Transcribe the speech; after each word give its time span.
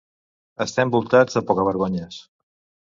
"Estem 0.65 0.93
voltats 0.97 1.39
de 1.39 1.47
pocavergonyes". 1.53 2.21